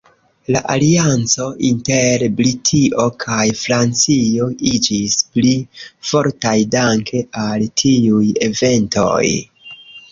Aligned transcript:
La 0.53 0.59
alianco 0.75 1.49
inter 1.67 2.25
Britio 2.39 3.05
kaj 3.25 3.45
Francio 3.61 4.49
iĝis 4.73 5.21
pli 5.37 5.55
fortaj 6.11 6.59
danke 6.79 7.25
al 7.47 7.71
tiuj 7.85 8.25
eventoj. 8.51 9.25